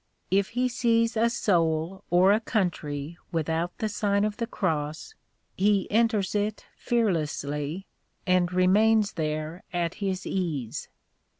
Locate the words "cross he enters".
4.47-6.33